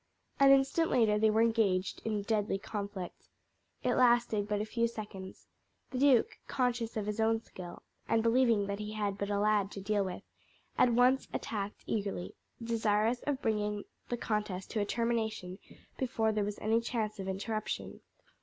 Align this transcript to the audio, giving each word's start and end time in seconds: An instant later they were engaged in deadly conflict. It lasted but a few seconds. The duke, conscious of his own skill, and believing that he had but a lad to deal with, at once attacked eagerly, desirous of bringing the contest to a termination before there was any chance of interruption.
An 0.39 0.49
instant 0.49 0.89
later 0.89 1.19
they 1.19 1.29
were 1.29 1.43
engaged 1.43 2.01
in 2.03 2.23
deadly 2.23 2.57
conflict. 2.57 3.29
It 3.83 3.93
lasted 3.93 4.47
but 4.47 4.59
a 4.59 4.65
few 4.65 4.87
seconds. 4.87 5.45
The 5.91 5.99
duke, 5.99 6.39
conscious 6.47 6.97
of 6.97 7.05
his 7.05 7.19
own 7.19 7.39
skill, 7.43 7.83
and 8.07 8.23
believing 8.23 8.65
that 8.65 8.79
he 8.79 8.93
had 8.93 9.19
but 9.19 9.29
a 9.29 9.37
lad 9.37 9.69
to 9.73 9.79
deal 9.79 10.03
with, 10.03 10.23
at 10.75 10.89
once 10.91 11.27
attacked 11.35 11.83
eagerly, 11.85 12.33
desirous 12.63 13.21
of 13.27 13.43
bringing 13.43 13.83
the 14.09 14.17
contest 14.17 14.71
to 14.71 14.79
a 14.79 14.85
termination 14.85 15.59
before 15.99 16.31
there 16.31 16.45
was 16.45 16.57
any 16.57 16.81
chance 16.81 17.19
of 17.19 17.27
interruption. 17.27 17.99